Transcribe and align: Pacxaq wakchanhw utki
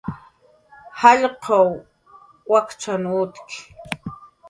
Pacxaq 0.97 1.43
wakchanhw 2.51 3.03
utki 3.21 3.59